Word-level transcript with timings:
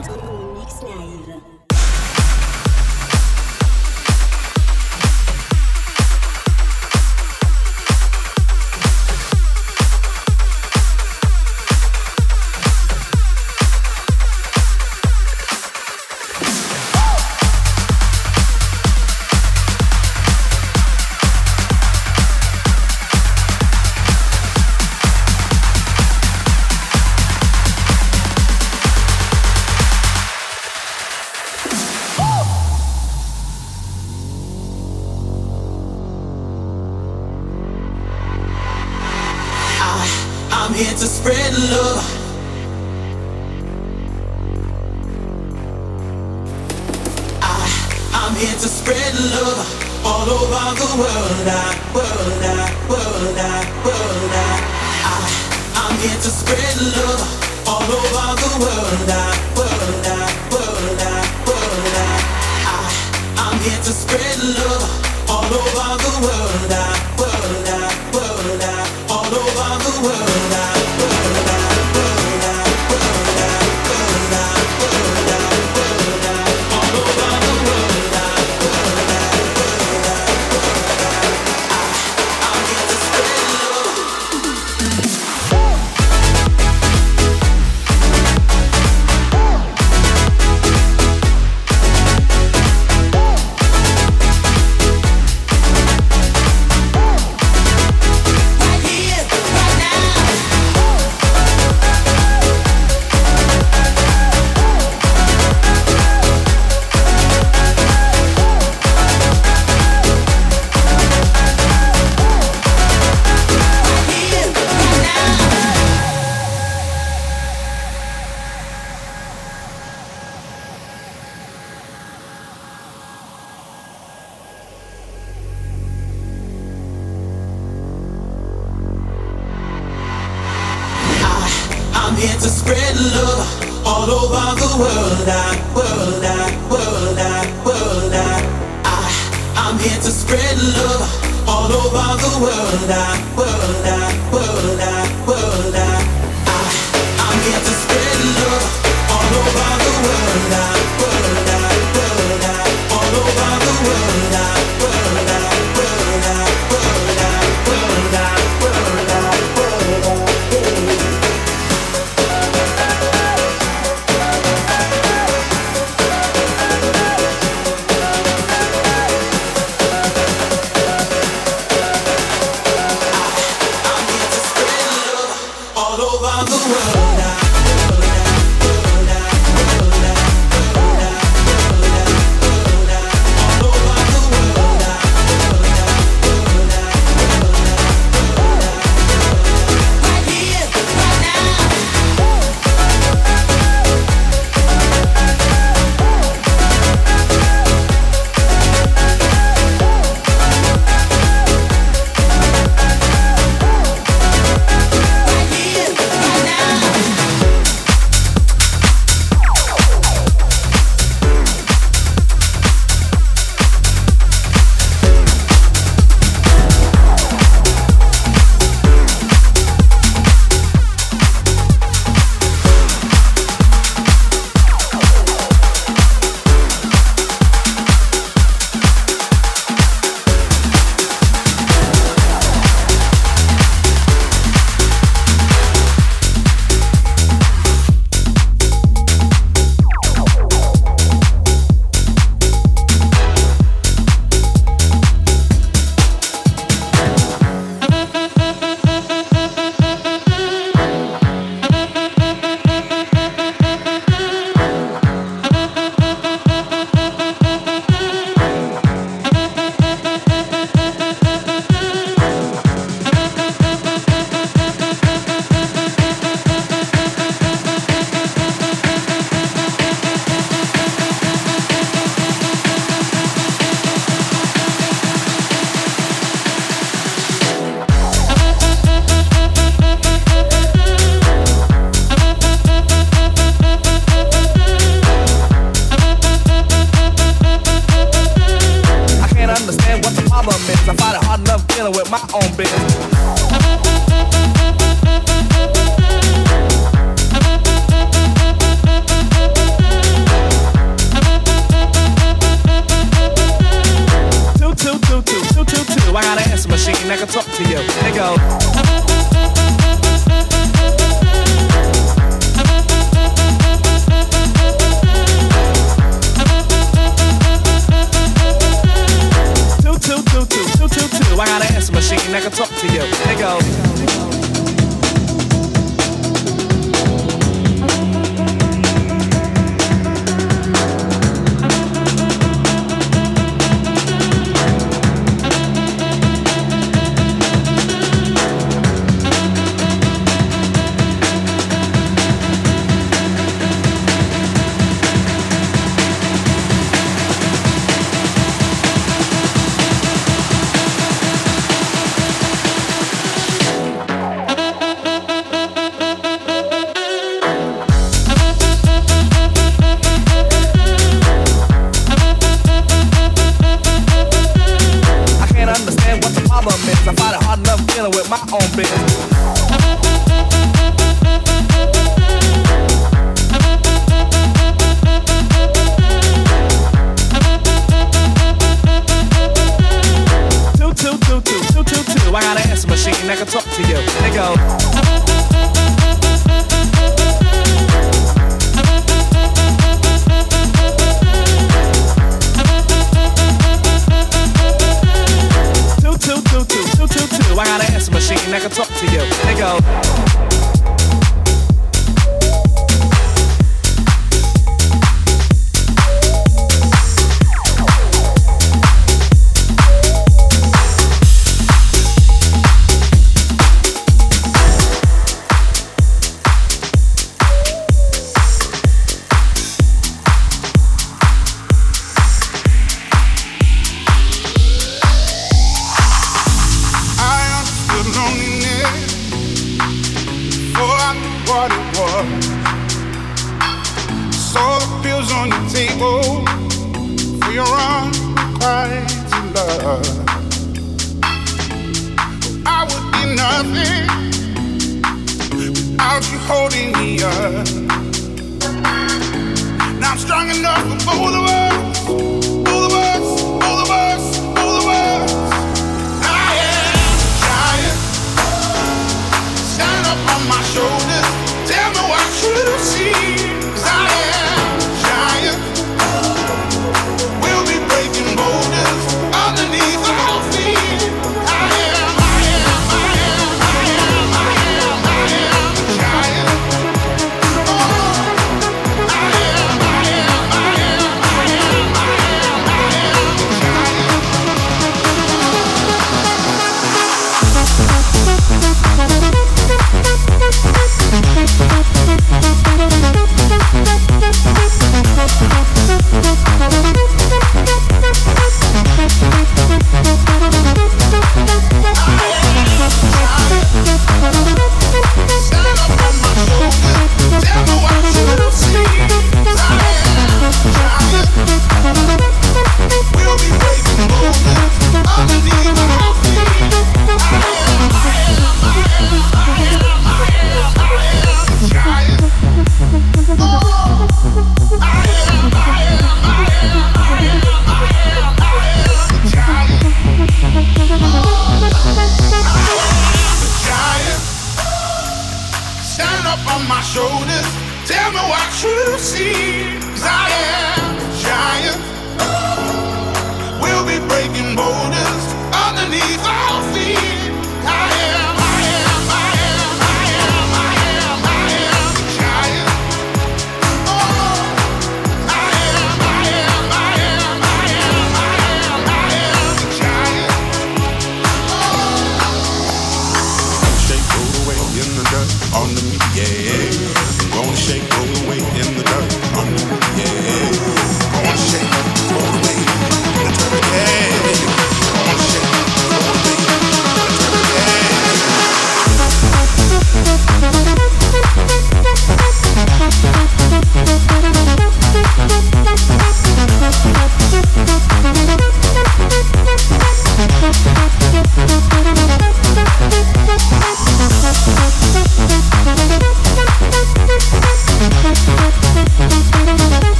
Mix 0.00 0.82
Live. 0.82 1.61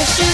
You, 0.00 0.24
you. 0.24 0.29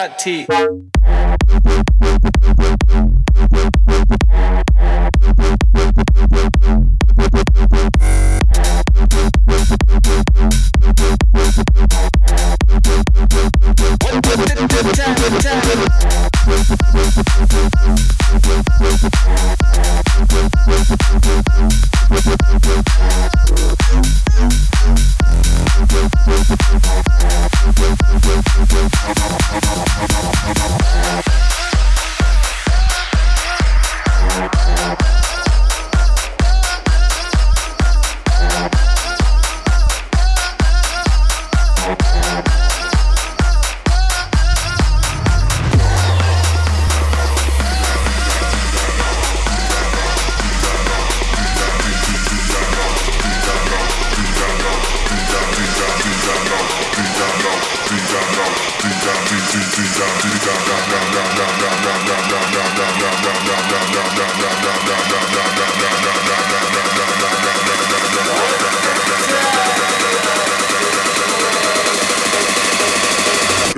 hot 0.00 0.18
tea. 0.18 0.46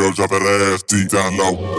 Girl, 0.03 0.11
drop 0.11 0.31
that 0.31 0.43
ass 0.43 0.83
deep 0.83 1.11
down 1.11 1.37
low. 1.37 1.79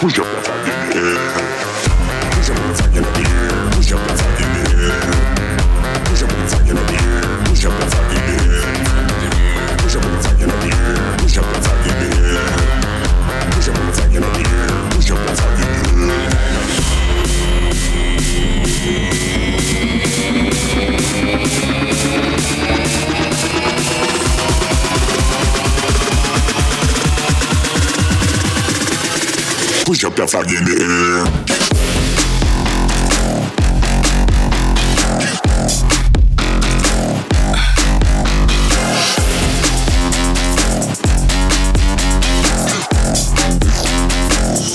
Who's 0.00 0.16
your 0.16 0.26
motherfucking 0.26 0.92
Who's 2.34 2.48
your 2.48 2.56
motherfucking 2.58 3.33
propaganda 30.26 30.72
in 30.72 30.76
eh. 30.76 30.76
the 30.76 30.84
air. 30.84 31.24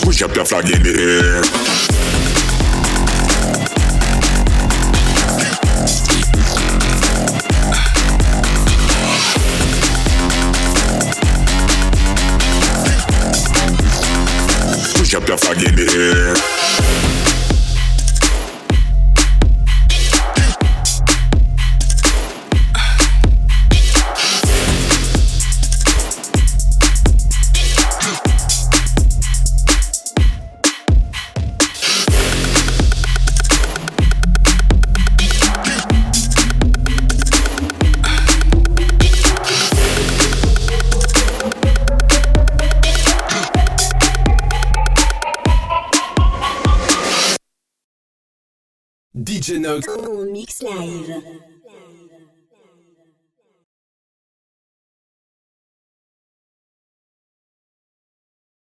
Push 0.03 0.21
up 0.21 0.35
your 0.35 0.45
flag 0.45 0.69
in 0.69 0.83
the 0.83 0.93
air. 0.99 1.68